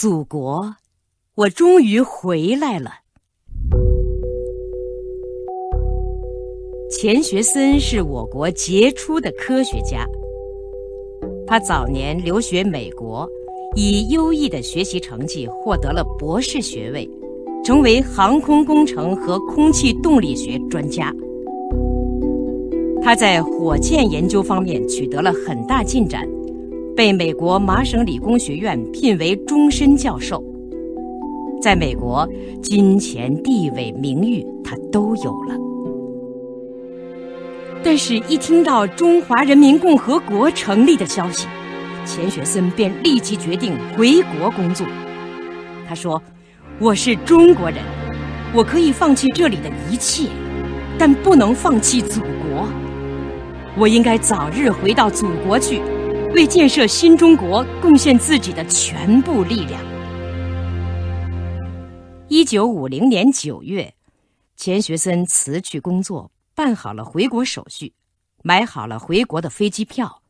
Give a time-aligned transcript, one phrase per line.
[0.00, 0.76] 祖国，
[1.34, 2.90] 我终于回来了。
[6.90, 10.06] 钱学森是我国杰出的科学家。
[11.46, 13.28] 他早年留学美国，
[13.76, 17.06] 以优异的学习成绩获得了博士学位，
[17.62, 21.14] 成为航空工程和空气动力学专家。
[23.02, 26.26] 他在火箭研究方面取得了很大进展，
[27.00, 30.44] 被美国麻省理工学院聘为终身教授。
[31.58, 32.28] 在美国，
[32.62, 35.54] 金钱、地位、名誉，他都有了。
[37.82, 41.48] 但是，一听到中华人民共和国成立的消息，
[42.04, 44.86] 钱学森便立即决定回国工作。
[45.88, 46.22] 他说
[46.78, 47.78] ：“我是中国人，
[48.54, 50.28] 我可以放弃这里的一切，
[50.98, 52.68] 但不能放弃祖国。
[53.78, 55.80] 我应该早日回到祖国去，
[56.34, 59.82] 为建设新中国贡献自己的全部力量。”
[62.28, 63.94] 一九五零年九月，
[64.56, 66.30] 钱学森辞去工作。
[66.52, 67.94] 办好了回国手续，
[68.42, 70.20] 买好了回国的飞机票，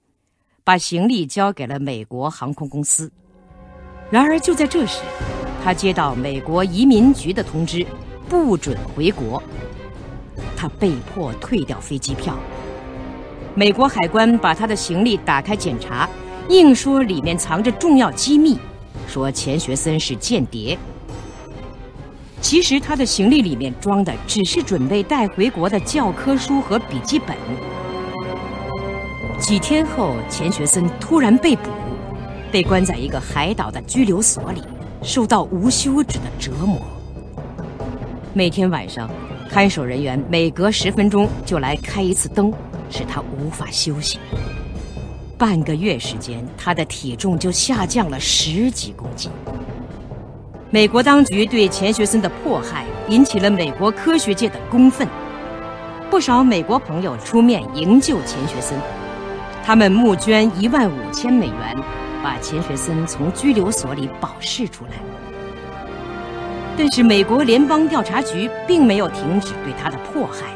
[0.62, 3.10] 把行李交给了美国航空公司。
[4.10, 5.02] 然而就在这时，
[5.64, 7.84] 他接到美国移民局的通知，
[8.28, 9.42] 不准回国。
[10.56, 12.38] 他被迫退掉飞机票。
[13.54, 16.08] 美国海关把他的行李打开检查，
[16.48, 18.56] 硬说里面藏着重要机密，
[19.08, 20.78] 说钱学森是间谍。
[22.40, 27.36] 其实他的行李里面装的只是准备带回国的教科书和笔记本。
[29.38, 31.70] 几天后，钱学森突然被捕，
[32.52, 34.62] 被关在一个海岛的拘留所里，
[35.02, 36.80] 受到无休止的折磨。
[38.32, 39.10] 每天晚上，
[39.50, 42.52] 看守人员每隔十分钟就来开一次灯，
[42.90, 44.18] 使他无法休息。
[45.38, 49.30] 半个月时间，他的体重就下降了十几公斤。
[50.68, 55.08] 美国当局对钱学森的迫害引起了美国科学界的公愤，
[56.10, 58.78] 不少美国朋友出面营救钱学森，
[59.64, 61.76] 他们募捐一万五千美元，
[62.22, 64.92] 把钱学森从拘留所里保释出来。
[66.76, 70.54] 但是美国联邦调查局并没有停止对他的迫害，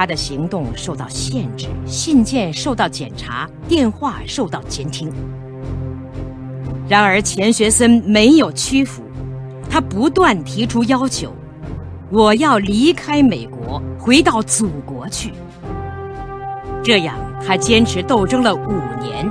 [0.00, 5.12] 他的行动受到限制，信件受到检查，电话受到监听。
[6.88, 9.02] 然而钱学森没有屈服。
[9.68, 11.34] 他不断提出要求，
[12.08, 15.34] 我要离开美国，回到祖国去。
[16.82, 17.14] 这样，
[17.46, 18.72] 他坚持斗争了五
[19.02, 19.30] 年。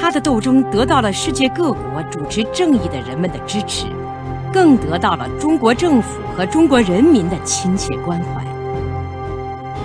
[0.00, 3.86] 他的斗争得到了世界各国主持正义的人们的支持，
[4.52, 8.48] 更得到了中国政府和中国人民的亲切关怀。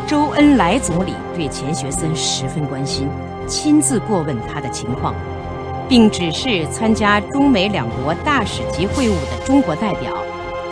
[0.07, 3.09] 周恩来总理对钱学森十分关心，
[3.47, 5.15] 亲自过问他的情况。
[5.87, 10.11] 并指示参加中美两国大使级会晤的中国代表，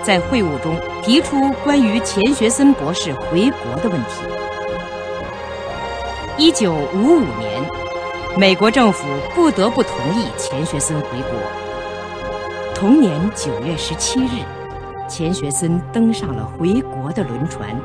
[0.01, 4.23] 在会晤中提出关于钱学森博士回国的问题。
[6.35, 7.63] 一九五五年，
[8.37, 9.05] 美国政府
[9.35, 12.73] 不得不同意钱学森回国。
[12.73, 14.43] 同年九月十七日，
[15.07, 17.79] 钱学森登上了回国的轮船。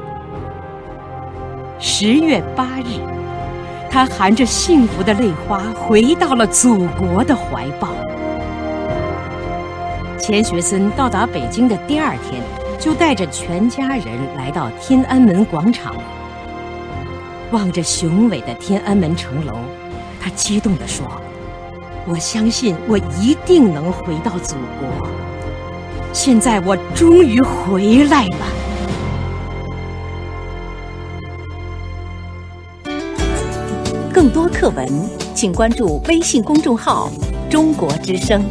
[1.79, 3.01] 十月八日。
[3.91, 7.89] 他含着幸福的泪花回到了祖国的怀抱。
[10.19, 12.43] 钱学森到达北京的第二天，
[12.79, 14.07] 就带着全家人
[14.37, 15.97] 来到天安门广场，
[17.51, 19.55] 望着雄伟的天安门城楼，
[20.21, 21.07] 他激动地说
[22.07, 25.09] ：“我相信我一定能回到祖国。
[26.13, 28.47] 现在我终于回来了。”
[34.61, 34.89] 课文，
[35.37, 37.09] 请关注微信公众号
[37.49, 38.45] “中国之声”。